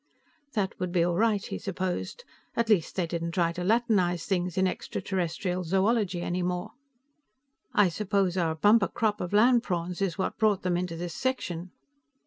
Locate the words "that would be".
0.53-1.03